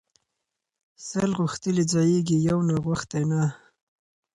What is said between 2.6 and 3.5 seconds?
ناغښتى نه.